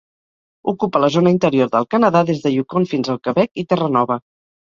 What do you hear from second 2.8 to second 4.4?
fins al Quebec i Terranova.